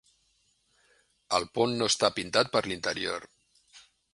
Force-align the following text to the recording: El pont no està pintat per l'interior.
El 1.39 1.45
pont 1.59 1.77
no 1.81 1.91
està 1.91 2.11
pintat 2.17 2.53
per 2.57 2.63
l'interior. 2.71 3.29